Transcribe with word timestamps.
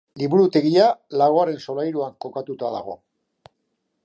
Liburutegia 0.19 0.87
laugarren 1.23 1.61
solairuan 1.67 2.19
kokatuta 2.27 2.73
dago. 2.79 3.01